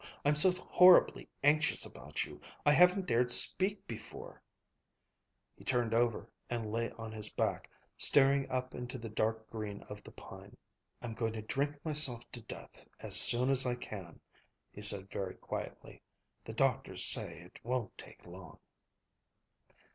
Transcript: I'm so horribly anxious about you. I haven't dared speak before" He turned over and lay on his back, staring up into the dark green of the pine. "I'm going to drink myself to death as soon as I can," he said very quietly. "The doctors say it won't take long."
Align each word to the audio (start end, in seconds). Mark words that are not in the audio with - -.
I'm 0.25 0.33
so 0.33 0.51
horribly 0.53 1.29
anxious 1.43 1.85
about 1.85 2.25
you. 2.25 2.41
I 2.65 2.71
haven't 2.71 3.05
dared 3.05 3.29
speak 3.29 3.85
before" 3.87 4.41
He 5.59 5.63
turned 5.63 5.93
over 5.93 6.27
and 6.49 6.71
lay 6.71 6.89
on 6.93 7.11
his 7.11 7.31
back, 7.31 7.69
staring 7.97 8.49
up 8.49 8.73
into 8.73 8.97
the 8.97 9.09
dark 9.09 9.47
green 9.51 9.83
of 9.83 10.01
the 10.01 10.09
pine. 10.09 10.57
"I'm 11.03 11.13
going 11.13 11.33
to 11.33 11.43
drink 11.43 11.85
myself 11.85 12.21
to 12.31 12.41
death 12.41 12.83
as 12.99 13.15
soon 13.15 13.51
as 13.51 13.63
I 13.67 13.75
can," 13.75 14.19
he 14.71 14.81
said 14.81 15.11
very 15.11 15.35
quietly. 15.35 16.01
"The 16.45 16.53
doctors 16.53 17.05
say 17.05 17.39
it 17.39 17.59
won't 17.63 17.95
take 17.95 18.25
long." 18.25 18.57